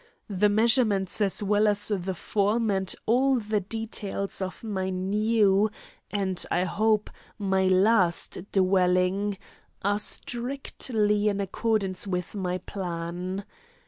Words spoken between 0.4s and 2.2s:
measurements as well as the